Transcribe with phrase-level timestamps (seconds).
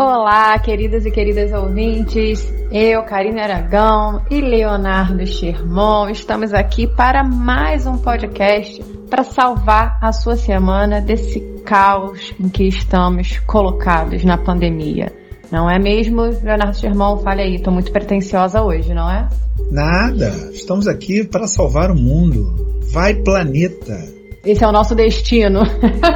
[0.00, 2.54] Olá, queridas e queridas ouvintes.
[2.70, 8.80] Eu, Karine Aragão e Leonardo Sherman estamos aqui para mais um podcast
[9.10, 15.12] para salvar a sua semana desse caos em que estamos colocados na pandemia.
[15.50, 17.18] Não é mesmo, Leonardo Sherman?
[17.24, 19.28] Fale aí, estou muito pretensiosa hoje, não é?
[19.68, 20.28] Nada.
[20.52, 22.78] Estamos aqui para salvar o mundo.
[22.92, 23.98] Vai planeta.
[24.44, 25.62] Esse é o nosso destino.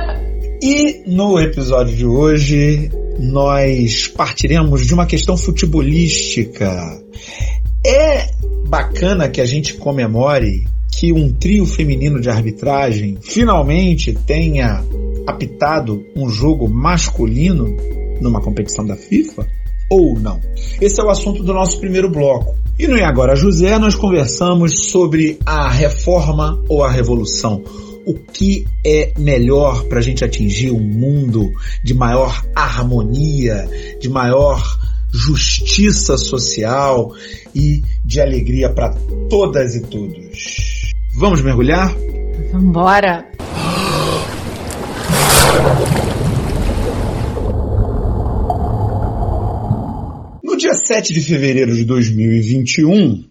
[0.63, 7.01] e no episódio de hoje nós partiremos de uma questão futebolística.
[7.85, 8.31] É
[8.69, 14.85] bacana que a gente comemore que um trio feminino de arbitragem finalmente tenha
[15.27, 17.77] apitado um jogo masculino
[18.21, 19.47] numa competição da FIFA
[19.91, 20.41] ou não?
[20.81, 22.55] Esse é o assunto do nosso primeiro bloco.
[22.79, 27.63] E no E Agora José nós conversamos sobre a reforma ou a revolução
[28.07, 31.53] o que é melhor para a gente atingir um mundo
[31.85, 33.69] de maior harmonia,
[34.01, 34.79] de maior
[35.13, 37.13] justiça social
[37.55, 38.95] e de alegria para
[39.29, 40.93] todas e todos.
[41.15, 41.95] Vamos mergulhar?
[42.51, 43.31] Vambora!
[50.43, 53.25] No dia 7 de fevereiro de 2021,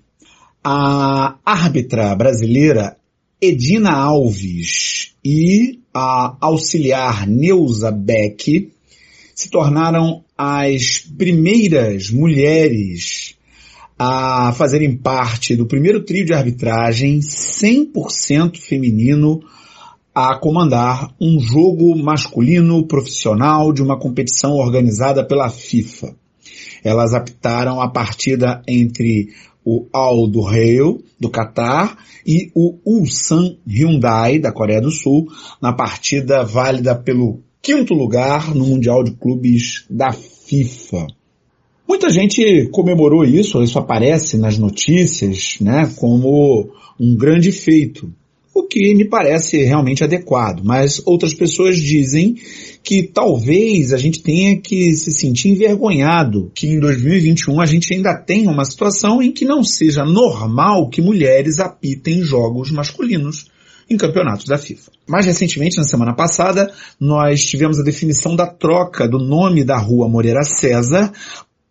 [0.64, 2.96] a árbitra brasileira
[3.44, 8.72] Edina Alves e a auxiliar Neuza Beck
[9.34, 13.36] se tornaram as primeiras mulheres
[13.98, 19.42] a fazerem parte do primeiro trio de arbitragem 100% feminino
[20.14, 26.16] a comandar um jogo masculino profissional de uma competição organizada pela FIFA.
[26.84, 29.30] Elas apitaram a partida entre
[29.66, 35.28] o Al do Rail, do Catar, e o Ulsan Hyundai, da Coreia do Sul,
[35.62, 41.08] na partida válida pelo quinto lugar no Mundial de Clubes da FIFA.
[41.88, 48.12] Muita gente comemorou isso, isso aparece nas notícias, né, como um grande feito
[48.54, 50.62] o que me parece realmente adequado.
[50.64, 52.36] Mas outras pessoas dizem
[52.84, 58.16] que talvez a gente tenha que se sentir envergonhado que em 2021 a gente ainda
[58.16, 63.50] tem uma situação em que não seja normal que mulheres apitem jogos masculinos
[63.90, 64.92] em campeonatos da FIFA.
[65.08, 70.08] Mais recentemente, na semana passada, nós tivemos a definição da troca do nome da rua
[70.08, 71.12] Moreira César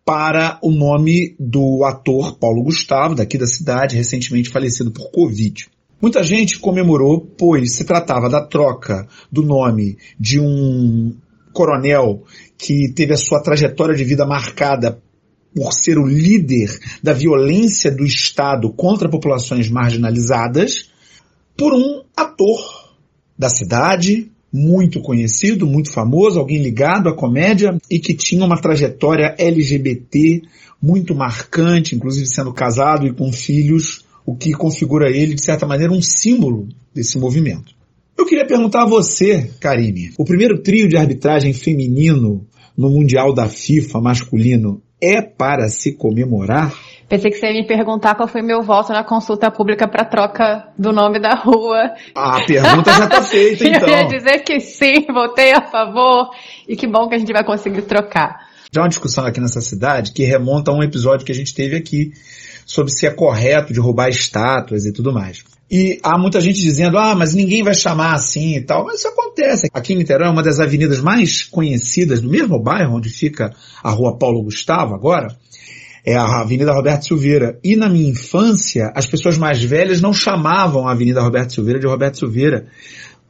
[0.05, 5.67] para o nome do ator Paulo Gustavo, daqui da cidade, recentemente falecido por Covid.
[6.01, 11.15] Muita gente comemorou, pois se tratava da troca do nome de um
[11.53, 12.23] coronel
[12.57, 14.99] que teve a sua trajetória de vida marcada
[15.53, 16.69] por ser o líder
[17.03, 20.89] da violência do Estado contra populações marginalizadas,
[21.55, 22.95] por um ator
[23.37, 29.35] da cidade, muito conhecido, muito famoso, alguém ligado à comédia e que tinha uma trajetória
[29.37, 30.41] LGBT
[30.81, 35.93] muito marcante, inclusive sendo casado e com filhos o que configura ele, de certa maneira,
[35.93, 37.73] um símbolo desse movimento.
[38.17, 42.45] Eu queria perguntar a você, Karine, o primeiro trio de arbitragem feminino
[42.77, 46.73] no Mundial da FIFA masculino é para se comemorar?
[47.09, 50.67] Pensei que você ia me perguntar qual foi meu voto na consulta pública para troca
[50.77, 51.93] do nome da rua.
[52.15, 53.89] A pergunta já está feita, então.
[53.89, 56.29] Eu ia dizer que sim, votei a favor
[56.67, 58.50] e que bom que a gente vai conseguir trocar.
[58.73, 61.75] Já uma discussão aqui nessa cidade que remonta a um episódio que a gente teve
[61.75, 62.13] aqui
[62.65, 65.43] sobre se é correto de roubar estátuas e tudo mais.
[65.69, 68.85] E há muita gente dizendo, ah, mas ninguém vai chamar assim e tal.
[68.85, 69.67] Mas isso acontece.
[69.73, 73.91] Aqui em Niterói é uma das avenidas mais conhecidas do mesmo bairro onde fica a
[73.91, 75.35] rua Paulo Gustavo agora.
[76.05, 77.59] É a Avenida Roberto Silveira.
[77.61, 81.87] E na minha infância, as pessoas mais velhas não chamavam a Avenida Roberto Silveira de
[81.87, 82.67] Roberto Silveira,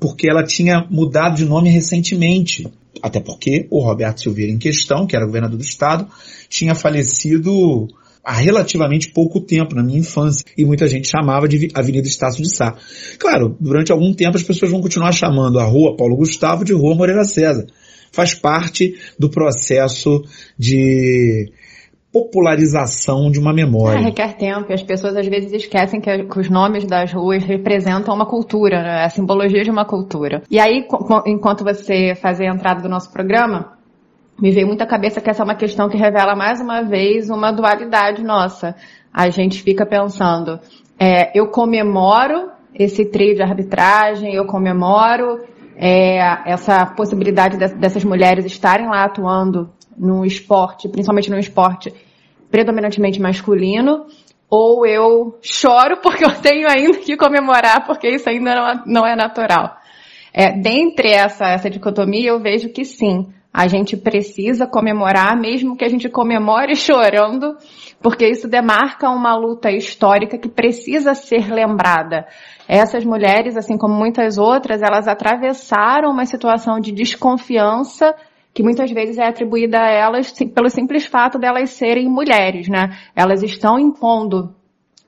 [0.02, 2.68] porque ela tinha mudado de nome recentemente.
[3.04, 6.08] Até porque o Roberto Silveira em questão, que era governador do estado,
[6.50, 7.88] tinha falecido
[8.24, 12.50] há relativamente pouco tempo, na minha infância, e muita gente chamava de Avenida Estácio de
[12.50, 12.76] Sá.
[13.20, 16.96] Claro, durante algum tempo as pessoas vão continuar chamando a rua Paulo Gustavo de Rua
[16.96, 17.68] Moreira César.
[18.12, 20.24] Faz parte do processo
[20.58, 21.52] de
[22.12, 23.98] popularização de uma memória.
[23.98, 28.14] É, requer tempo e as pessoas às vezes esquecem que, os nomes das ruas representam
[28.14, 29.04] uma cultura, né?
[29.06, 30.44] a simbologia de uma cultura.
[30.52, 30.86] E aí,
[31.26, 33.78] enquanto você fazia a entrada do nosso programa,
[34.40, 37.52] me veio muita cabeça que essa é uma questão que revela mais uma vez uma
[37.52, 38.76] dualidade nossa.
[39.14, 40.60] A gente fica pensando,
[41.00, 45.40] é, eu comemoro esse trio de arbitragem, eu comemoro
[45.78, 49.70] é, essa possibilidade de, dessas mulheres estarem lá atuando
[50.02, 51.94] no esporte, principalmente no esporte
[52.50, 54.08] predominantemente masculino,
[54.50, 59.16] ou eu choro porque eu tenho ainda que comemorar porque isso ainda não, não é
[59.16, 59.78] natural.
[60.34, 65.84] É, dentre essa, essa dicotomia, eu vejo que sim, A gente precisa comemorar, mesmo que
[65.84, 67.58] a gente comemore chorando,
[68.02, 72.26] porque isso demarca uma luta histórica que precisa ser lembrada.
[72.66, 78.16] Essas mulheres, assim como muitas outras, elas atravessaram uma situação de desconfiança
[78.54, 82.98] que muitas vezes é atribuída a elas pelo simples fato delas serem mulheres, né?
[83.16, 84.54] Elas estão impondo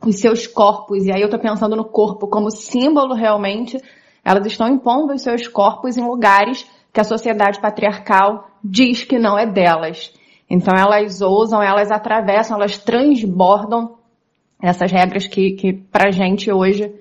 [0.06, 3.78] os seus corpos, e aí eu estou pensando no corpo como símbolo realmente,
[4.24, 9.38] elas estão impondo os seus corpos em lugares que a sociedade patriarcal diz que não
[9.38, 10.14] é delas.
[10.50, 13.98] Então elas ousam, elas atravessam, elas transbordam
[14.62, 16.94] essas regras que, que pra gente hoje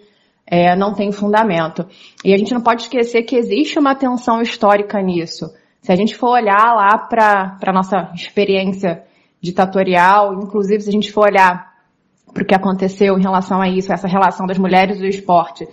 [0.47, 1.87] é, não tem fundamento.
[2.25, 5.47] E a gente não pode esquecer que existe uma tensão histórica nisso.
[5.83, 9.03] Se a gente for olhar lá para a nossa experiência
[9.41, 11.73] ditatorial, inclusive se a gente for olhar
[12.33, 15.67] para o que aconteceu em relação a isso, essa relação das mulheres e do esporte,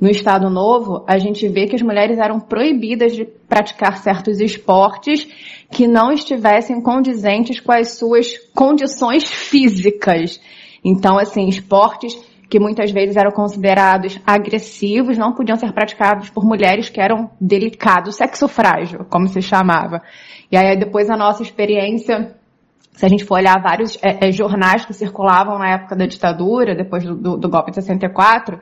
[0.00, 5.26] no Estado Novo, a gente vê que as mulheres eram proibidas de praticar certos esportes
[5.70, 10.40] que não estivessem condizentes com as suas condições físicas.
[10.84, 12.16] Então, assim, esportes
[12.48, 18.16] que muitas vezes eram considerados agressivos não podiam ser praticados por mulheres que eram delicados,
[18.16, 20.02] sexo frágil, como se chamava.
[20.50, 22.36] E aí depois a nossa experiência
[22.96, 26.74] se a gente for olhar vários é, é, jornais que circulavam na época da ditadura,
[26.74, 28.58] depois do, do, do golpe de 64,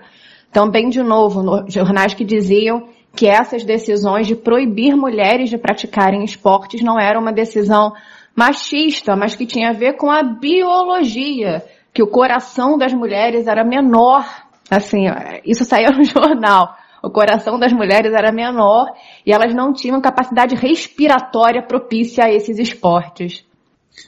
[0.52, 6.24] também, de novo, no, jornais que diziam que essas decisões de proibir mulheres de praticarem
[6.24, 7.92] esportes não era uma decisão
[8.34, 13.64] machista, mas que tinha a ver com a biologia, que o coração das mulheres era
[13.64, 14.26] menor.
[14.68, 15.04] Assim,
[15.46, 16.76] isso saía no jornal.
[17.00, 18.86] O coração das mulheres era menor
[19.24, 23.44] e elas não tinham capacidade respiratória propícia a esses esportes.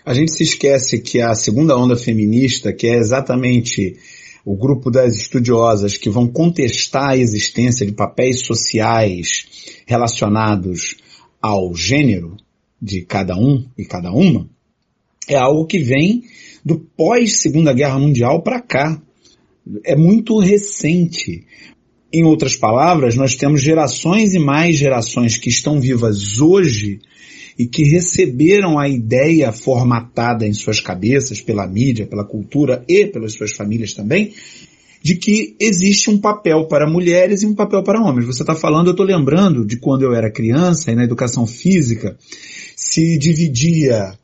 [0.04, 3.96] A gente se esquece que a segunda onda feminista, que é exatamente
[4.44, 10.96] o grupo das estudiosas que vão contestar a existência de papéis sociais relacionados
[11.40, 12.36] ao gênero
[12.80, 14.48] de cada um e cada uma,
[15.28, 16.24] é algo que vem
[16.64, 19.00] do pós Segunda Guerra Mundial para cá.
[19.84, 21.44] É muito recente.
[22.12, 27.00] Em outras palavras, nós temos gerações e mais gerações que estão vivas hoje
[27.58, 33.32] e que receberam a ideia formatada em suas cabeças pela mídia, pela cultura e pelas
[33.32, 34.34] suas famílias também,
[35.02, 38.26] de que existe um papel para mulheres e um papel para homens.
[38.26, 42.16] Você está falando, eu estou lembrando de quando eu era criança e na educação física
[42.76, 44.18] se dividia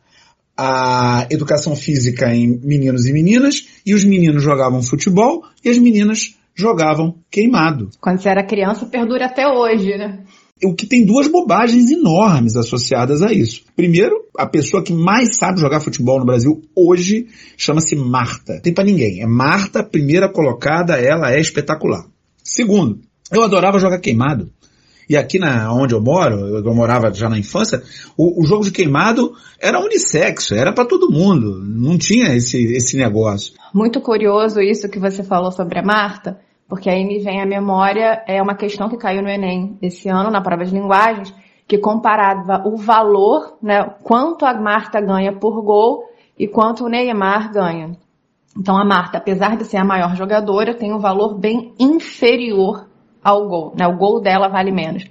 [0.57, 6.37] a educação física em meninos e meninas e os meninos jogavam futebol e as meninas
[6.55, 7.91] jogavam queimado.
[8.01, 10.25] Quando você era criança, perdura até hoje, né?
[10.65, 13.65] o que tem duas bobagens enormes associadas a isso.
[13.75, 17.27] Primeiro, a pessoa que mais sabe jogar futebol no Brasil hoje
[17.57, 18.61] chama-se Marta.
[18.63, 19.23] Tem para ninguém.
[19.23, 22.07] É Marta, primeira colocada, ela é espetacular.
[22.45, 23.01] Segundo,
[23.33, 24.51] eu adorava jogar queimado.
[25.12, 27.82] E aqui na onde eu moro, eu morava já na infância,
[28.17, 32.97] o, o jogo de queimado era unissexo, era para todo mundo, não tinha esse, esse
[32.97, 33.53] negócio.
[33.75, 38.25] Muito curioso isso que você falou sobre a Marta, porque aí me vem à memória
[38.26, 41.31] é uma questão que caiu no Enem esse ano, na prova de linguagens,
[41.69, 46.05] que comparava o valor, né, quanto a Marta ganha por gol
[46.38, 47.99] e quanto o Neymar ganha.
[48.58, 52.91] Então a Marta, apesar de ser a maior jogadora, tem um valor bem inferior
[53.23, 53.87] ao gol, né?
[53.87, 55.05] O gol dela vale menos.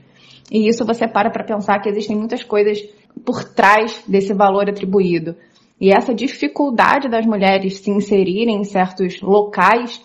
[0.51, 2.79] E isso você para para pensar que existem muitas coisas
[3.25, 5.35] por trás desse valor atribuído.
[5.79, 10.01] E essa dificuldade das mulheres se inserirem em certos locais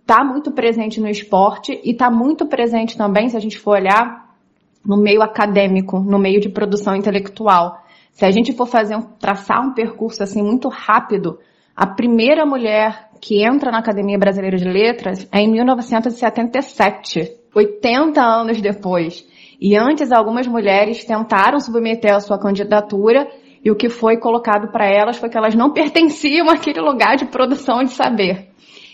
[0.00, 4.36] está muito presente no esporte e está muito presente também, se a gente for olhar,
[4.84, 7.82] no meio acadêmico, no meio de produção intelectual.
[8.12, 11.38] Se a gente for fazer um, traçar um percurso assim muito rápido,
[11.76, 18.60] a primeira mulher que entra na Academia Brasileira de Letras é em 1977, 80 anos
[18.60, 19.26] depois.
[19.60, 23.26] E antes algumas mulheres tentaram submeter a sua candidatura
[23.64, 27.24] e o que foi colocado para elas foi que elas não pertenciam àquele lugar de
[27.24, 28.50] produção de saber.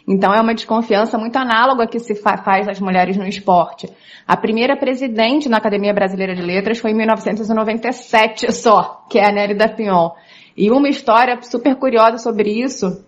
[0.08, 3.88] Então é uma desconfiança muito análoga que se fa faz às mulheres no esporte.
[4.26, 9.32] A primeira presidente na Academia Brasileira de Letras foi em 1997 só, que é a
[9.32, 10.10] Nelly da Pion.
[10.56, 13.04] E uma história super curiosa sobre isso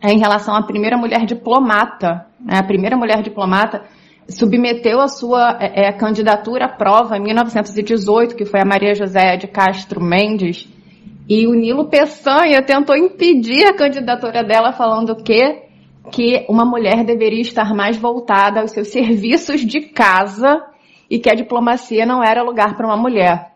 [0.00, 2.26] é em relação à primeira mulher diplomata.
[2.40, 2.58] Né?
[2.58, 3.84] A primeira mulher diplomata
[4.28, 9.36] submeteu a sua é, é candidatura à prova em 1918, que foi a Maria José
[9.36, 10.68] de Castro Mendes,
[11.28, 15.64] e o Nilo Peçanha tentou impedir a candidatura dela falando que
[16.12, 20.62] que uma mulher deveria estar mais voltada aos seus serviços de casa
[21.08, 23.53] e que a diplomacia não era lugar para uma mulher.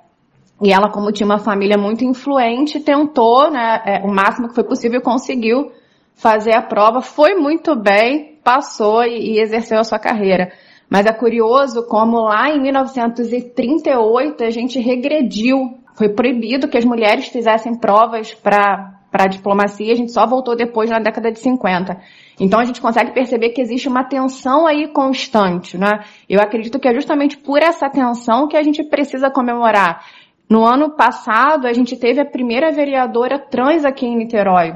[0.61, 4.65] E ela, como tinha uma família muito influente, tentou, né, é, o máximo que foi
[4.65, 5.71] possível, conseguiu
[6.15, 10.53] fazer a prova, foi muito bem, passou e, e exerceu a sua carreira.
[10.91, 17.27] Mas é curioso como lá em 1938 a gente regrediu foi proibido que as mulheres
[17.27, 21.99] fizessem provas para para a diplomacia, a gente só voltou depois na década de 50.
[22.38, 26.05] Então a gente consegue perceber que existe uma tensão aí constante, né?
[26.29, 30.05] Eu acredito que é justamente por essa tensão que a gente precisa comemorar.
[30.49, 34.73] No ano passado, a gente teve a primeira vereadora trans aqui em Niterói,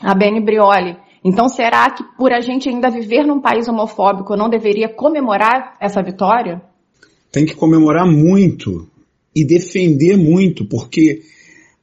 [0.00, 0.96] a Beni Brioli.
[1.24, 6.02] Então, será que por a gente ainda viver num país homofóbico, não deveria comemorar essa
[6.02, 6.60] vitória?
[7.32, 8.88] Tem que comemorar muito
[9.34, 11.22] e defender muito, porque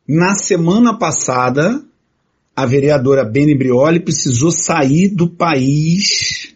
[0.07, 1.83] na semana passada
[2.55, 6.55] a vereadora Beni Brioli precisou sair do país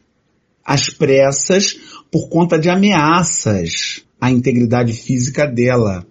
[0.66, 1.74] às pressas
[2.12, 6.06] por conta de ameaças à integridade física dela.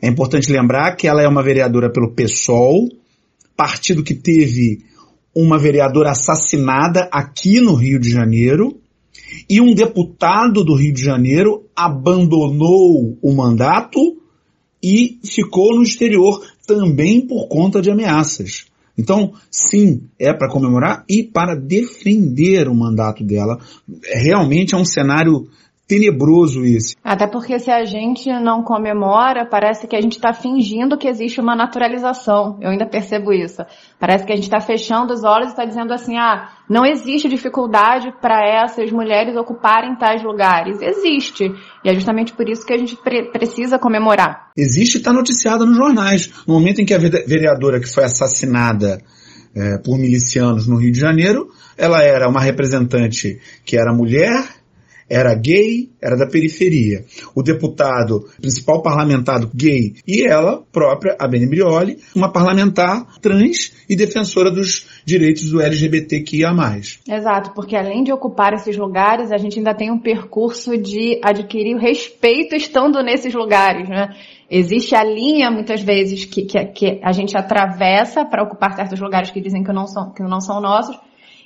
[0.00, 2.88] É importante lembrar que ela é uma vereadora pelo PSOL,
[3.56, 4.84] partido que teve
[5.34, 8.80] uma vereadora assassinada aqui no Rio de Janeiro,
[9.48, 13.98] e um deputado do Rio de Janeiro abandonou o mandato
[14.82, 18.66] e ficou no exterior também por conta de ameaças.
[18.98, 23.58] Então, sim, é para comemorar e para defender o mandato dela.
[24.02, 25.48] Realmente é um cenário
[25.86, 26.96] tenebroso isso.
[27.02, 31.40] Até porque se a gente não comemora, parece que a gente está fingindo que existe
[31.40, 32.58] uma naturalização.
[32.60, 33.62] Eu ainda percebo isso.
[33.98, 37.28] Parece que a gente está fechando os olhos e está dizendo assim, ah, não existe
[37.28, 40.80] dificuldade para essas mulheres ocuparem tais lugares.
[40.80, 41.44] Existe.
[41.84, 44.50] E é justamente por isso que a gente pre precisa comemorar.
[44.56, 46.30] Existe e está noticiada nos jornais.
[46.46, 49.00] No momento em que a vereadora que foi assassinada
[49.54, 54.44] é, por milicianos no Rio de Janeiro, ela era uma representante que era mulher,
[55.08, 57.04] era gay, era da periferia.
[57.34, 63.94] O deputado, principal parlamentar gay, e ela própria, a Beni Brioli, uma parlamentar trans e
[63.94, 66.52] defensora dos direitos do LGBTQIA+.
[67.08, 71.76] Exato, porque além de ocupar esses lugares, a gente ainda tem um percurso de adquirir
[71.76, 74.14] o respeito estando nesses lugares, né?
[74.48, 79.30] Existe a linha, muitas vezes, que, que, que a gente atravessa para ocupar certos lugares
[79.30, 80.96] que dizem que não são, que não são nossos,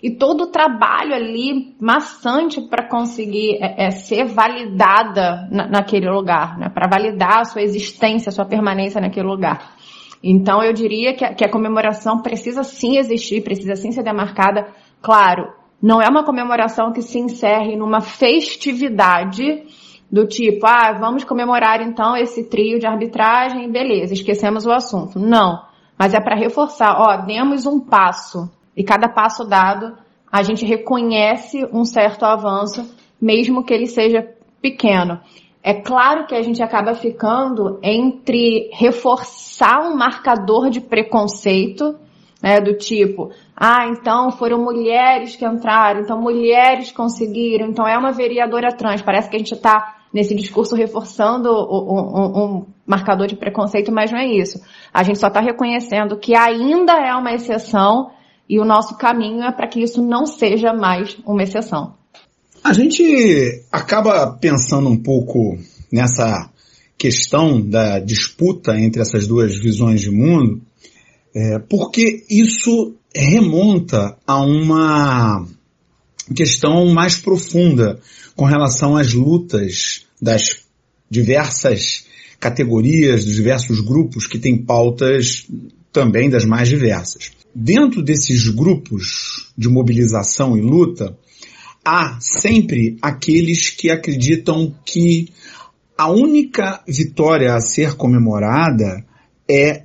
[0.03, 6.59] e todo o trabalho ali maçante para conseguir é, é, ser validada na, naquele lugar,
[6.59, 6.71] né?
[6.71, 9.75] para validar a sua existência, a sua permanência naquele lugar.
[10.23, 14.69] Então eu diria que a, que a comemoração precisa sim existir, precisa sim ser demarcada.
[15.03, 15.53] Claro,
[15.83, 19.65] não é uma comemoração que se encerre numa festividade
[20.11, 25.19] do tipo, ah, vamos comemorar então esse trio de arbitragem, beleza, esquecemos o assunto.
[25.19, 25.63] Não.
[25.99, 29.95] Mas é para reforçar, ó, demos um passo e cada passo dado,
[30.33, 34.27] a gente reconhece um certo avanço, mesmo que ele seja
[34.59, 35.21] pequeno.
[35.63, 41.95] É claro que a gente acaba ficando entre reforçar um marcador de preconceito,
[42.43, 48.13] né, do tipo, ah, então foram mulheres que entraram, então mulheres conseguiram, então é uma
[48.13, 49.03] vereadora trans.
[49.03, 54.19] Parece que a gente está nesse discurso reforçando um, um, marcador de preconceito, mas não
[54.19, 54.59] é isso.
[54.91, 58.13] A gente só está reconhecendo que ainda é uma exceção
[58.51, 61.95] e o nosso caminho é para que isso não seja mais uma exceção.
[62.65, 65.57] A gente acaba pensando um pouco
[65.91, 66.51] nessa
[66.99, 70.61] questão da disputa entre essas duas visões de mundo,
[71.33, 75.47] é, porque isso remonta a uma
[76.35, 78.01] questão mais profunda
[78.35, 80.65] com relação às lutas das
[81.09, 82.05] diversas
[82.41, 85.47] categorias, dos diversos grupos que têm pautas
[85.93, 87.31] também das mais diversas.
[87.55, 91.17] Dentro desses grupos de mobilização e luta,
[91.85, 95.33] há sempre aqueles que acreditam que
[95.99, 99.05] a única vitória a ser comemorada
[99.49, 99.85] é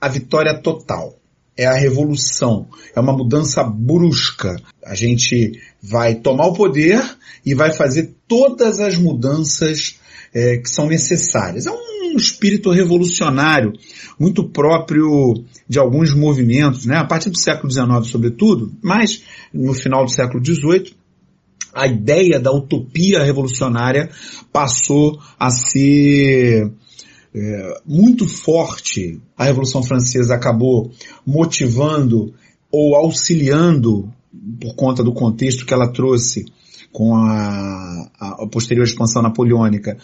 [0.00, 1.18] a vitória total.
[1.58, 4.56] É a revolução, é uma mudança brusca.
[4.84, 7.02] A gente vai tomar o poder
[7.46, 9.98] e vai fazer todas as mudanças
[10.34, 11.66] é, que são necessárias.
[11.66, 11.85] É um
[12.16, 13.74] um espírito revolucionário
[14.18, 16.96] muito próprio de alguns movimentos, né?
[16.96, 20.94] a partir do século XIX sobretudo, mas no final do século XVIII,
[21.74, 24.08] a ideia da utopia revolucionária
[24.50, 26.72] passou a ser
[27.34, 29.20] é, muito forte.
[29.36, 30.90] A Revolução Francesa acabou
[31.26, 32.32] motivando
[32.72, 34.10] ou auxiliando,
[34.58, 36.46] por conta do contexto que ela trouxe
[36.90, 39.98] com a, a posterior expansão napoleônica,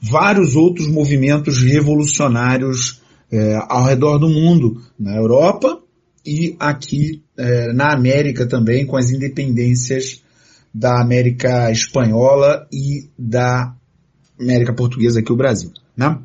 [0.00, 3.00] vários outros movimentos revolucionários
[3.30, 5.80] é, ao redor do mundo, na Europa
[6.24, 10.22] e aqui é, na América também, com as independências
[10.72, 13.74] da América Espanhola e da
[14.38, 16.18] América Portuguesa aqui o Brasil, né?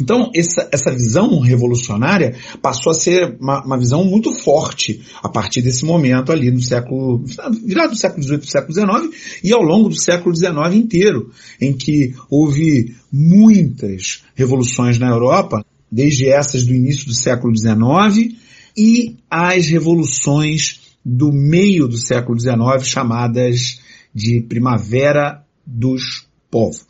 [0.00, 5.62] Então, essa, essa visão revolucionária passou a ser uma, uma, visão muito forte a partir
[5.62, 7.24] desse momento ali no século,
[7.64, 11.30] virado do século XVIII para o século XIX e ao longo do século XIX inteiro,
[11.60, 18.34] em que houve muitas revoluções na Europa desde essas do início do século XIX
[18.76, 23.80] e as revoluções do meio do século XIX, chamadas
[24.12, 26.86] de Primavera dos Povos.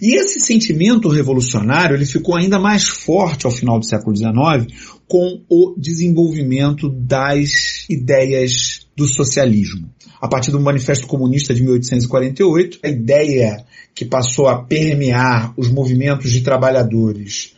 [0.00, 4.72] E esse sentimento revolucionário ele ficou ainda mais forte ao final do século XIX
[5.08, 9.90] com o desenvolvimento das ideias do socialismo.
[10.20, 16.30] A partir do Manifesto Comunista de 1848, a ideia que passou a permear os movimentos
[16.30, 17.56] de trabalhadores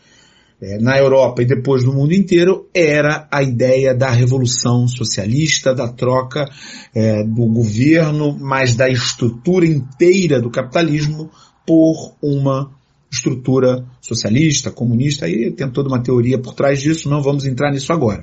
[0.64, 5.88] é, na Europa e depois no mundo inteiro era a ideia da revolução socialista, da
[5.88, 6.48] troca
[6.94, 11.30] é, do governo, mas da estrutura inteira do capitalismo
[11.66, 12.70] por uma
[13.12, 17.92] estrutura socialista, comunista, e tem toda uma teoria por trás disso, não vamos entrar nisso
[17.92, 18.22] agora.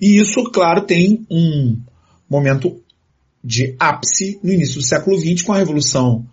[0.00, 1.78] E isso, claro, tem um
[2.28, 2.82] momento
[3.42, 6.26] de ápice no início do século XX com a Revolução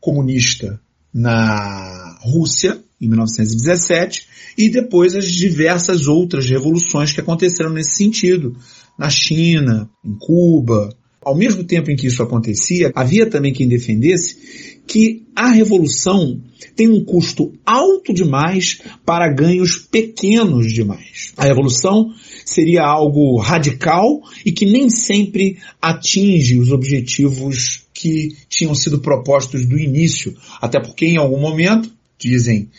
[0.00, 0.80] Comunista
[1.12, 4.26] na Rússia, em 1917,
[4.56, 8.56] e depois as diversas outras revoluções que aconteceram nesse sentido,
[8.98, 10.94] na China, em Cuba.
[11.22, 16.40] Ao mesmo tempo em que isso acontecia, havia também quem defendesse que a revolução
[16.74, 21.32] tem um custo alto demais para ganhos pequenos demais.
[21.36, 22.12] A revolução
[22.44, 29.78] seria algo radical e que nem sempre atinge os objetivos que tinham sido propostos do
[29.78, 32.70] início, até porque em algum momento, dizem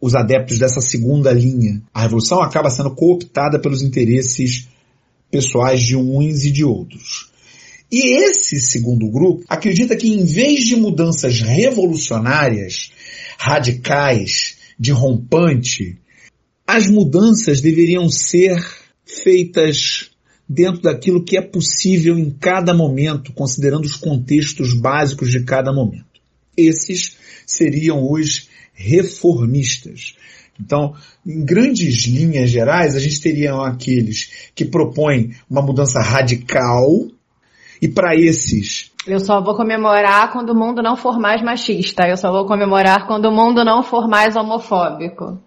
[0.00, 4.66] os adeptos dessa segunda linha, a revolução acaba sendo cooptada pelos interesses
[5.30, 7.30] pessoais de uns e de outros.
[7.92, 12.92] E esse segundo grupo acredita que em vez de mudanças revolucionárias,
[13.36, 15.98] radicais, de rompante,
[16.66, 18.56] as mudanças deveriam ser
[19.04, 20.10] feitas
[20.48, 26.06] dentro daquilo que é possível em cada momento, considerando os contextos básicos de cada momento.
[26.56, 28.48] Esses seriam os
[28.80, 30.16] reformistas.
[30.58, 30.94] Então,
[31.26, 37.08] em grandes linhas gerais, a gente teria aqueles que propõem uma mudança radical,
[37.80, 38.90] e para esses.
[39.06, 42.06] Eu só vou comemorar quando o mundo não for mais machista.
[42.06, 45.40] Eu só vou comemorar quando o mundo não for mais homofóbico.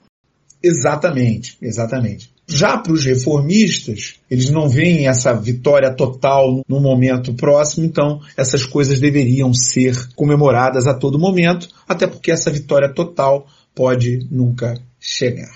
[0.62, 2.33] Exatamente, exatamente.
[2.54, 8.64] Já para os reformistas, eles não veem essa vitória total no momento próximo, então essas
[8.64, 15.50] coisas deveriam ser comemoradas a todo momento, até porque essa vitória total pode nunca chegar.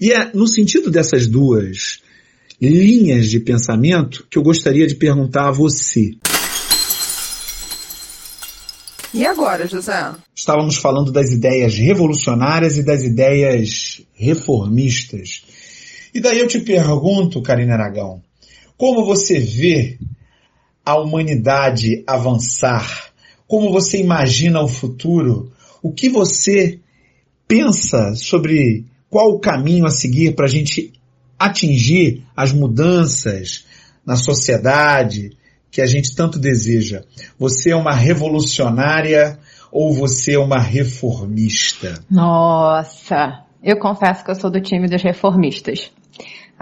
[0.00, 2.00] E é no sentido dessas duas
[2.60, 6.16] linhas de pensamento que eu gostaria de perguntar a você.
[9.14, 10.10] E agora, José?
[10.34, 15.51] Estávamos falando das ideias revolucionárias e das ideias reformistas.
[16.14, 18.22] E daí eu te pergunto, Karina Aragão,
[18.76, 19.98] como você vê
[20.84, 23.12] a humanidade avançar?
[23.46, 25.52] Como você imagina o futuro?
[25.82, 26.80] O que você
[27.48, 30.92] pensa sobre qual o caminho a seguir para a gente
[31.38, 33.64] atingir as mudanças
[34.04, 35.30] na sociedade
[35.70, 37.04] que a gente tanto deseja?
[37.38, 39.38] Você é uma revolucionária
[39.70, 42.04] ou você é uma reformista?
[42.10, 45.90] Nossa, eu confesso que eu sou do time dos reformistas.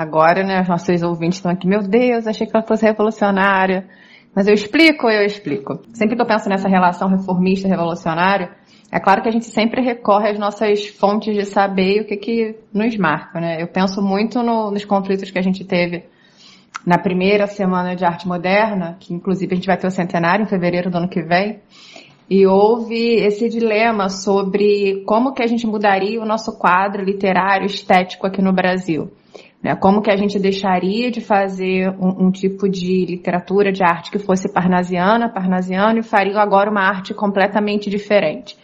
[0.01, 3.87] Agora, né, os nossos ouvintes estão aqui, meu Deus, achei que ela fosse revolucionária.
[4.35, 5.83] Mas eu explico, eu explico.
[5.93, 8.49] Sempre que eu penso nessa relação reformista-revolucionário,
[8.91, 12.17] é claro que a gente sempre recorre às nossas fontes de saber e o que,
[12.17, 13.63] que nos marca, né?
[13.63, 16.05] Eu penso muito no, nos conflitos que a gente teve
[16.87, 20.49] na primeira semana de arte moderna, que inclusive a gente vai ter o centenário em
[20.49, 21.61] fevereiro do ano que vem,
[22.31, 28.27] e houve esse dilema sobre como que a gente mudaria o nosso quadro literário estético
[28.27, 29.11] aqui no Brasil.
[29.63, 29.77] Né?
[29.77, 34.19] Como que a gente deixaria de fazer um, um, tipo de literatura, de arte que
[34.19, 38.57] fosse parnasiana, parnasiano, e faria agora uma arte completamente diferente.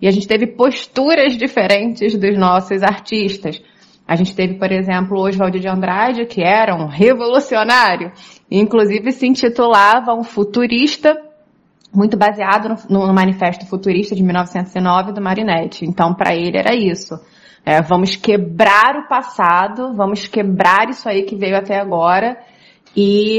[0.00, 3.62] E a gente teve posturas diferentes dos nossos artistas.
[4.06, 8.12] A gente teve, por exemplo, Oswald de Andrade, que era um revolucionário,
[8.50, 11.16] e inclusive se intitulava um futurista,
[11.94, 15.84] muito baseado no, no Manifesto Futurista de 1909 do Marinetti.
[15.86, 17.14] Então, para ele era isso.
[17.64, 22.36] É, vamos quebrar o passado, vamos quebrar isso aí que veio até agora
[22.96, 23.38] e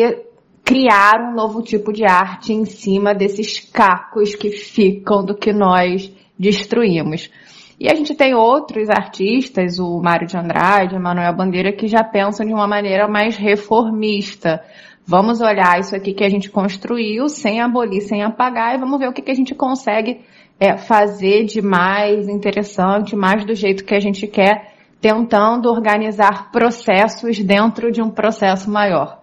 [0.63, 6.09] criar um novo tipo de arte em cima desses cacos que ficam do que nós
[6.39, 7.29] destruímos.
[7.77, 12.45] E a gente tem outros artistas, o Mário de Andrade, Manuel Bandeira, que já pensam
[12.45, 14.63] de uma maneira mais reformista.
[15.05, 19.09] Vamos olhar isso aqui que a gente construiu, sem abolir, sem apagar, e vamos ver
[19.09, 20.21] o que, que a gente consegue
[20.63, 27.37] é, fazer de mais interessante, mais do jeito que a gente quer, tentando organizar processos
[27.39, 29.21] dentro de um processo maior.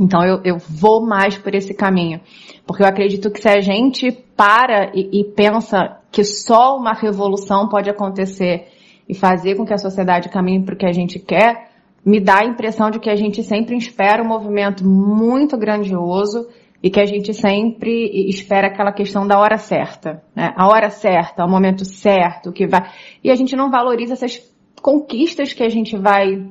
[0.00, 2.20] Então eu, eu vou mais por esse caminho.
[2.64, 7.68] Porque eu acredito que se a gente para e, e pensa que só uma revolução
[7.68, 8.68] pode acontecer
[9.08, 11.72] e fazer com que a sociedade caminhe para o que a gente quer,
[12.06, 16.46] me dá a impressão de que a gente sempre espera um movimento muito grandioso
[16.82, 20.52] e que a gente sempre espera aquela questão da hora certa, né?
[20.56, 22.88] A hora certa, o momento certo, que vai.
[23.22, 24.40] E a gente não valoriza essas
[24.80, 26.46] conquistas que a gente vai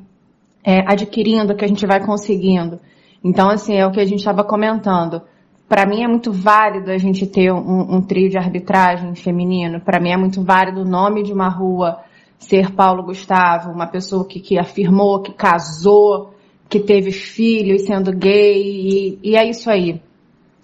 [0.63, 2.79] é, adquirindo, que a gente vai conseguindo.
[3.23, 5.21] Então, assim, é o que a gente estava comentando.
[5.67, 9.79] Para mim é muito válido a gente ter um, um trio de arbitragem feminino.
[9.79, 12.03] Para mim é muito válido o nome de uma rua
[12.37, 16.33] ser Paulo Gustavo, uma pessoa que, que afirmou, que casou,
[16.69, 20.01] que teve filhos sendo gay, e, e é isso aí.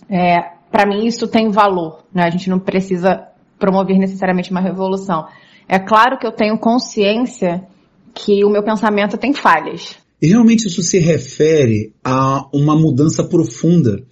[0.09, 2.23] É, para mim isso tem valor, né?
[2.23, 3.27] A gente não precisa
[3.59, 5.25] promover necessariamente uma revolução.
[5.67, 7.63] É claro que eu tenho consciência
[8.13, 9.95] que o meu pensamento tem falhas.
[10.21, 14.03] E realmente isso se refere a uma mudança profunda,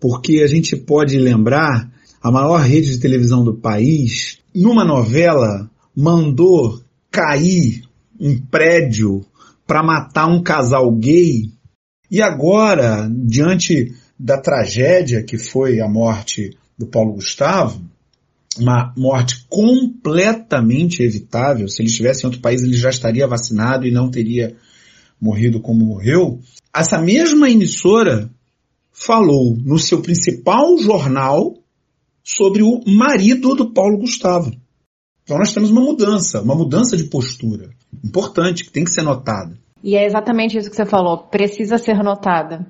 [0.00, 1.90] porque a gente pode lembrar
[2.22, 7.82] a maior rede de televisão do país, numa novela, mandou cair
[8.18, 9.24] um prédio
[9.66, 11.50] para matar um casal gay.
[12.10, 13.92] E agora, diante
[14.22, 17.82] da tragédia que foi a morte do Paulo Gustavo,
[18.56, 21.66] uma morte completamente evitável.
[21.66, 24.54] Se ele estivesse em outro país, ele já estaria vacinado e não teria
[25.20, 26.38] morrido como morreu.
[26.74, 28.30] Essa mesma emissora
[28.92, 31.54] falou no seu principal jornal
[32.22, 34.52] sobre o marido do Paulo Gustavo.
[35.24, 37.70] Então nós temos uma mudança, uma mudança de postura
[38.04, 39.58] importante que tem que ser notada.
[39.82, 42.64] E é exatamente isso que você falou, precisa ser notada.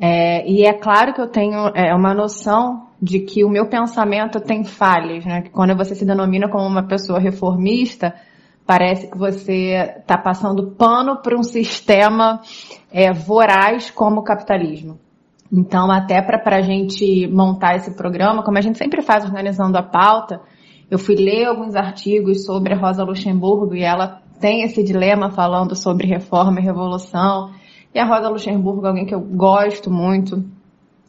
[0.00, 4.40] É, e é claro que eu tenho é, uma noção de que o meu pensamento
[4.40, 5.42] tem falhas, né?
[5.42, 8.14] Que quando você se denomina como uma pessoa reformista,
[8.66, 12.40] parece que você está passando pano para um sistema
[12.90, 14.98] é, voraz como o capitalismo.
[15.52, 19.82] Então, até para a gente montar esse programa, como a gente sempre faz organizando a
[19.82, 20.40] pauta,
[20.90, 25.76] eu fui ler alguns artigos sobre a Rosa Luxemburgo e ela tem esse dilema falando
[25.76, 27.50] sobre reforma e revolução.
[27.94, 30.44] E a Rosa Luxemburgo é alguém que eu gosto muito,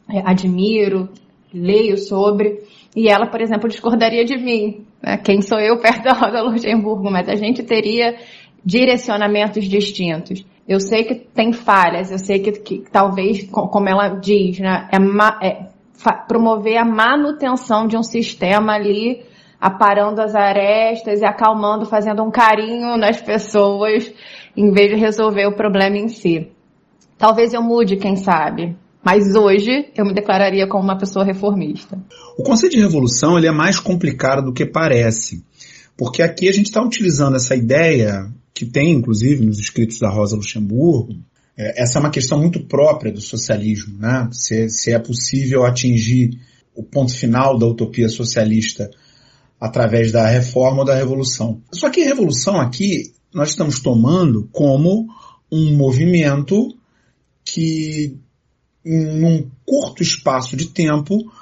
[0.08, 1.08] é, admiro,
[1.52, 2.62] leio sobre.
[2.94, 4.86] E ela, por exemplo, discordaria de mim.
[5.02, 5.16] Né?
[5.16, 7.10] Quem sou eu perto da Rosa Luxemburgo?
[7.10, 8.16] Mas a gente teria
[8.64, 10.46] direcionamentos distintos.
[10.68, 15.46] Eu sei que tem falhas, eu sei que, que talvez, como ela diz, né, é,
[15.46, 15.66] é
[16.28, 19.24] promover a manutenção de um sistema ali,
[19.60, 24.12] aparando as arestas e acalmando, fazendo um carinho nas pessoas,
[24.56, 26.50] em vez de resolver o problema em si.
[27.18, 28.76] Talvez eu mude, quem sabe.
[29.04, 31.96] Mas hoje eu me declararia como uma pessoa reformista.
[32.36, 35.44] O conceito de revolução ele é mais complicado do que parece.
[35.96, 40.36] Porque aqui a gente está utilizando essa ideia, que tem inclusive nos escritos da Rosa
[40.36, 41.14] Luxemburgo,
[41.56, 44.28] é, essa é uma questão muito própria do socialismo, né?
[44.32, 46.38] Se, se é possível atingir
[46.74, 48.90] o ponto final da utopia socialista
[49.58, 51.62] através da reforma ou da revolução.
[51.72, 55.06] Só que revolução aqui nós estamos tomando como
[55.50, 56.76] um movimento
[57.56, 58.18] que
[58.84, 61.32] em um curto espaço de tempo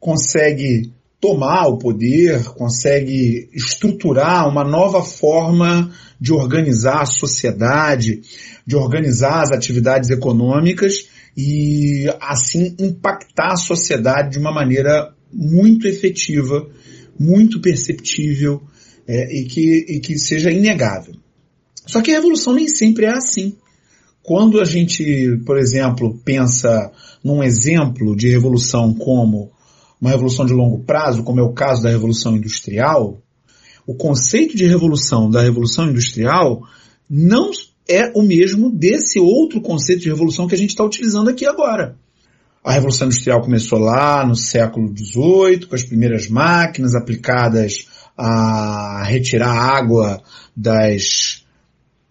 [0.00, 5.88] consegue tomar o poder, consegue estruturar uma nova forma
[6.20, 8.22] de organizar a sociedade,
[8.66, 16.68] de organizar as atividades econômicas e assim impactar a sociedade de uma maneira muito efetiva,
[17.16, 18.60] muito perceptível
[19.06, 21.14] é, e, que, e que seja inegável.
[21.86, 23.56] Só que a revolução nem sempre é assim.
[24.22, 26.92] Quando a gente, por exemplo, pensa
[27.24, 29.50] num exemplo de revolução como
[30.00, 33.18] uma revolução de longo prazo, como é o caso da Revolução Industrial,
[33.86, 36.62] o conceito de revolução da Revolução Industrial
[37.08, 37.50] não
[37.88, 41.96] é o mesmo desse outro conceito de revolução que a gente está utilizando aqui agora.
[42.64, 49.50] A Revolução Industrial começou lá no século XVIII, com as primeiras máquinas aplicadas a retirar
[49.50, 50.22] água
[50.56, 51.41] das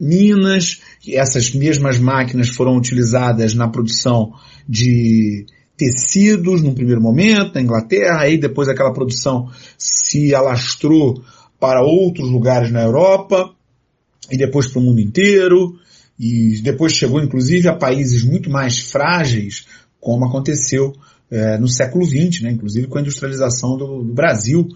[0.02, 4.34] minas, essas mesmas máquinas foram utilizadas na produção
[4.68, 5.46] de
[5.78, 11.24] tecidos num primeiro momento na Inglaterra, aí depois aquela produção se alastrou
[11.60, 13.54] para outros lugares na Europa
[14.32, 15.76] e depois para o mundo inteiro
[16.20, 19.68] e depois chegou inclusive a países muito mais frágeis,
[20.00, 20.94] como aconteceu
[21.30, 24.68] é, no século XX, né, inclusive com a industrialização do, do Brasil.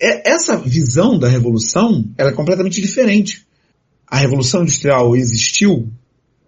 [0.00, 3.47] É, essa visão da revolução ela é completamente diferente
[4.10, 5.90] a Revolução Industrial existiu?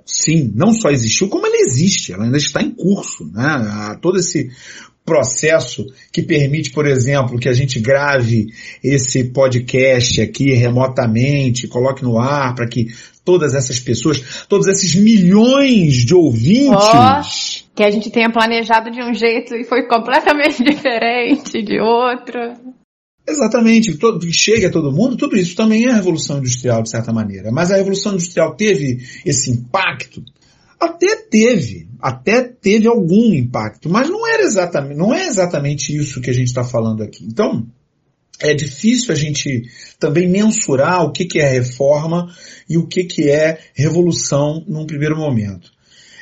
[0.04, 3.30] Sim, não só existiu, como ela existe, ela ainda está em curso.
[3.32, 3.98] Né?
[4.00, 4.50] Todo esse
[5.04, 8.48] processo que permite, por exemplo, que a gente grave
[8.82, 12.88] esse podcast aqui remotamente, coloque no ar para que
[13.24, 17.64] todas essas pessoas, todos esses milhões de ouvintes.
[17.64, 22.40] Oh, que a gente tenha planejado de um jeito e foi completamente diferente de outro.
[23.26, 27.12] Exatamente, todo, chega a todo mundo, tudo isso também é a Revolução Industrial, de certa
[27.12, 27.50] maneira.
[27.52, 30.24] Mas a Revolução Industrial teve esse impacto?
[30.80, 36.30] Até teve, até teve algum impacto, mas não era exatamente, não é exatamente isso que
[36.30, 37.24] a gente está falando aqui.
[37.24, 37.66] Então,
[38.40, 39.64] é difícil a gente
[39.98, 42.34] também mensurar o que, que é reforma
[42.68, 45.70] e o que, que é revolução num primeiro momento.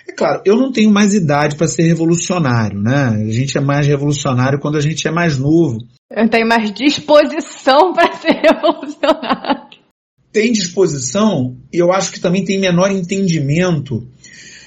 [0.08, 3.26] É claro, eu não tenho mais idade para ser revolucionário, né?
[3.28, 5.78] A gente é mais revolucionário quando a gente é mais novo.
[6.10, 9.68] Eu tenho mais disposição para ser revolucionário.
[10.32, 14.08] Tem disposição e eu acho que também tem menor entendimento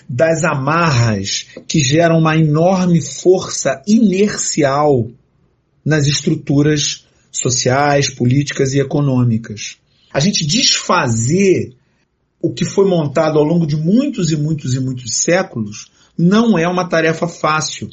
[0.08, 5.10] das amarras que geram uma enorme força inercial
[5.84, 9.77] nas estruturas sociais, políticas e econômicas.
[10.13, 11.73] A gente desfazer
[12.41, 16.67] o que foi montado ao longo de muitos e muitos e muitos séculos não é
[16.67, 17.89] uma tarefa fácil.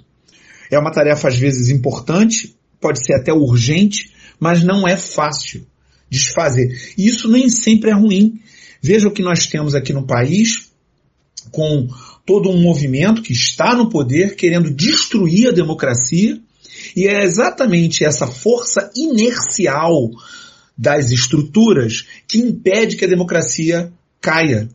[0.71, 5.67] É uma tarefa às vezes importante, pode ser até urgente, mas não é fácil
[6.11, 6.95] desfazer.
[6.97, 8.41] E isso nem sempre é ruim.
[8.81, 10.71] Veja o que nós temos aqui no país,
[11.51, 11.89] com
[12.25, 16.41] todo um movimento que está no poder querendo destruir a democracia,
[16.95, 20.11] e é exatamente essa força inercial
[20.77, 24.69] das estruturas que impede que a democracia caia,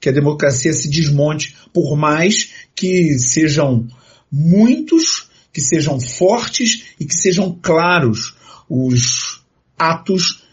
[0.00, 3.86] que a democracia se desmonte, por mais que sejam
[4.30, 8.36] muitos, que sejam fortes e que sejam claros
[8.68, 9.42] os
[9.78, 10.44] atos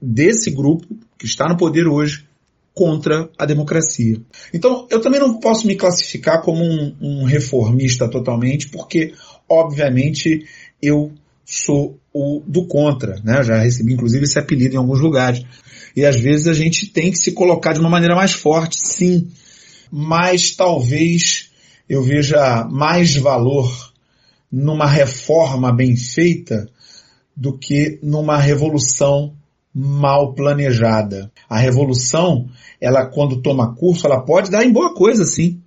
[0.00, 0.86] desse grupo
[1.18, 2.26] que está no poder hoje
[2.72, 4.20] contra a democracia.
[4.54, 9.12] Então, eu também não posso me classificar como um, um reformista totalmente, porque,
[9.48, 10.46] obviamente,
[10.80, 11.12] eu
[11.44, 13.38] sou o do contra, né?
[13.40, 15.44] Eu já recebi inclusive esse apelido em alguns lugares.
[15.96, 19.28] E às vezes a gente tem que se colocar de uma maneira mais forte, sim.
[19.90, 21.50] Mas talvez
[21.88, 23.92] eu veja mais valor
[24.50, 26.68] numa reforma bem feita
[27.36, 29.34] do que numa revolução
[29.74, 31.30] mal planejada.
[31.48, 32.48] A revolução,
[32.80, 35.60] ela quando toma curso, ela pode dar em boa coisa, sim.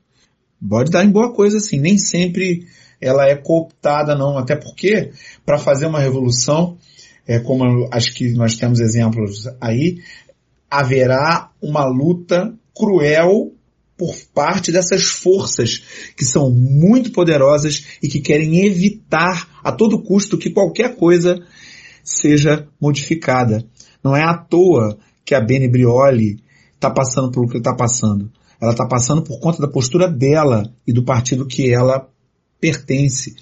[0.68, 1.80] Pode dar em boa coisa, sim.
[1.80, 2.68] Nem sempre
[3.02, 4.38] ela é cooptada, não.
[4.38, 5.12] Até porque,
[5.46, 6.78] para fazer uma revolução,
[7.28, 10.00] é, como acho que nós temos exemplos aí,
[10.70, 13.54] haverá uma luta cruel
[13.98, 15.84] por parte dessas forças
[16.18, 21.40] que são muito poderosas e que querem evitar a todo custo que qualquer coisa
[22.04, 23.66] seja modificada.
[24.04, 26.40] Não é à toa que a Beni Brioli
[26.76, 28.32] está passando pelo que está passando.
[28.60, 32.10] Ela está passando por conta da postura dela e do partido que ela
[32.60, 33.36] pertence.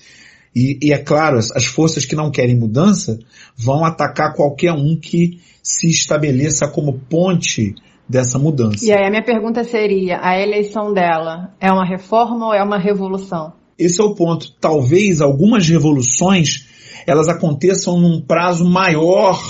[0.56, 3.20] E, e, é claro, as forças que não querem mudança
[3.56, 7.74] vão atacar qualquer um que se estabeleça como ponte
[8.08, 8.84] dessa mudança.
[8.84, 12.78] E aí a minha pergunta seria, a eleição dela é uma reforma ou é uma
[12.78, 13.54] revolução?
[13.80, 14.52] Esse é o ponto.
[14.60, 16.68] Talvez algumas revoluções
[17.08, 19.42] elas aconteçam num prazo maior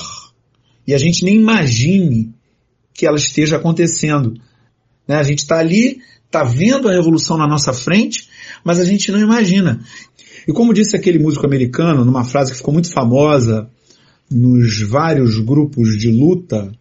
[0.87, 2.33] e a gente nem imagine
[2.93, 4.33] que ela esteja acontecendo.
[5.07, 5.15] Né?
[5.15, 8.29] A gente está ali, está vendo a revolução na nossa frente,
[8.63, 9.81] mas a gente não imagina.
[10.47, 13.69] E como disse aquele músico americano, numa frase que ficou muito famosa
[14.29, 16.71] nos vários grupos de luta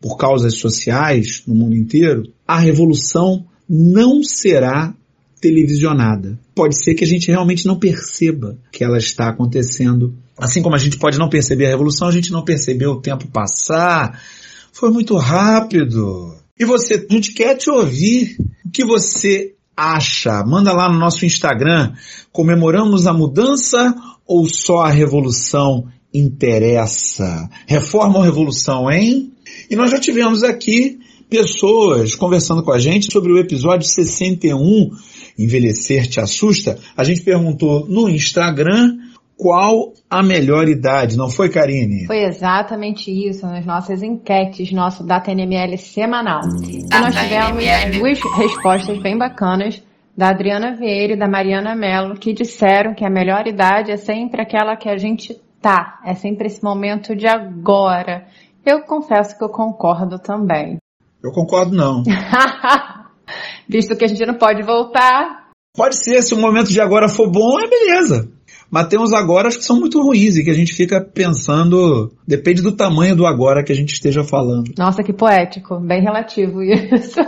[0.00, 4.94] por causas sociais no mundo inteiro, a revolução não será
[5.40, 6.38] televisionada.
[6.54, 10.14] Pode ser que a gente realmente não perceba que ela está acontecendo.
[10.36, 13.28] Assim como a gente pode não perceber a revolução, a gente não percebeu o tempo
[13.28, 14.20] passar.
[14.72, 16.34] Foi muito rápido.
[16.58, 18.36] E você, a gente quer te ouvir.
[18.64, 20.44] O que você acha?
[20.44, 21.92] Manda lá no nosso Instagram.
[22.30, 23.94] Comemoramos a mudança
[24.26, 27.48] ou só a revolução interessa?
[27.66, 29.32] Reforma ou revolução, hein?
[29.70, 30.98] E nós já tivemos aqui
[31.30, 34.90] pessoas conversando com a gente sobre o episódio 61,
[35.38, 36.78] Envelhecer te assusta.
[36.96, 38.98] A gente perguntou no Instagram
[39.40, 42.06] qual a melhor idade, não foi, Karine?
[42.06, 46.42] Foi exatamente isso nas nossas enquetes, nosso Data NML semanal.
[46.68, 49.82] E nós tivemos duas respostas bem bacanas
[50.14, 54.42] da Adriana Vieira e da Mariana Mello, que disseram que a melhor idade é sempre
[54.42, 58.26] aquela que a gente tá, é sempre esse momento de agora.
[58.64, 60.76] Eu confesso que eu concordo também.
[61.24, 62.02] Eu concordo não.
[63.66, 65.48] Visto que a gente não pode voltar.
[65.74, 68.28] Pode ser, se o momento de agora for bom, é beleza.
[68.70, 72.72] Mas temos agora que são muito ruins e que a gente fica pensando, depende do
[72.72, 74.72] tamanho do agora que a gente esteja falando.
[74.78, 77.20] Nossa, que poético, bem relativo isso.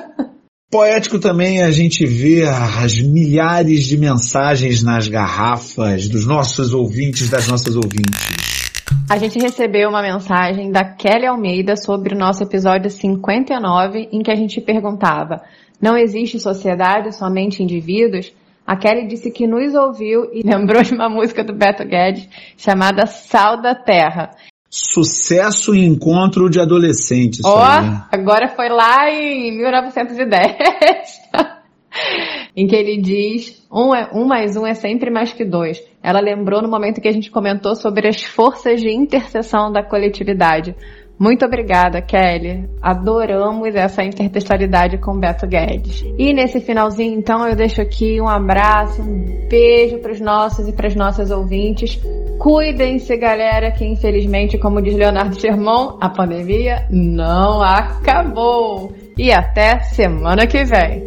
[0.71, 7.47] Poético também a gente vê as milhares de mensagens nas garrafas dos nossos ouvintes, das
[7.47, 8.63] nossas ouvintes.
[9.11, 14.31] A gente recebeu uma mensagem da Kelly Almeida sobre o nosso episódio 59, em que
[14.31, 15.43] a gente perguntava:
[15.79, 18.33] Não existe sociedade, somente indivíduos?
[18.67, 23.07] A Kelly disse que nos ouviu e lembrou de uma música do Beto Guedes chamada
[23.07, 24.31] Sal da Terra.
[24.71, 27.41] Sucesso e encontro de adolescentes.
[27.45, 30.57] Ó, oh, agora foi lá em 1910.
[32.57, 35.83] em que ele diz um, é, um mais um é sempre mais que dois.
[36.03, 40.75] Ela lembrou no momento que a gente comentou sobre as forças de interseção da coletividade.
[41.23, 42.69] Muito obrigada, Kelly.
[42.83, 46.05] Adoramos essa intertextualidade com Beto Guedes.
[46.19, 50.73] E nesse finalzinho, então, eu deixo aqui um abraço, um beijo para os nossos e
[50.73, 51.97] para as nossas ouvintes.
[52.41, 58.93] Cuidem-se, galera, que infelizmente, como diz Leonardo Sherman, a pandemia não acabou.
[59.17, 61.05] E até semana que vem.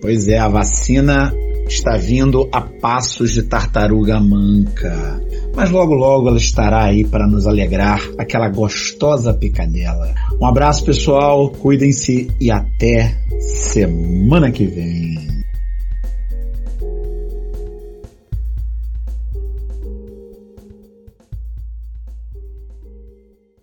[0.00, 1.34] Pois é, a vacina
[1.66, 5.20] está vindo a passos de tartaruga manca.
[5.54, 10.14] Mas logo logo ela estará aí para nos alegrar aquela gostosa picadela.
[10.40, 15.33] Um abraço pessoal, cuidem-se e até semana que vem.